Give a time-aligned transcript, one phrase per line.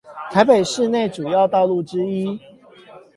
[0.31, 2.39] 台北市內主要道路之一